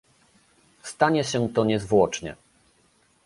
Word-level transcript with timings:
Stanie 0.83 1.23
się 1.23 1.49
to 1.53 1.65
niezwłocznie 1.65 2.35